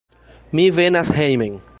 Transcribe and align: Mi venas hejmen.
Mi 0.51 0.65
venas 0.77 1.11
hejmen. 1.19 1.61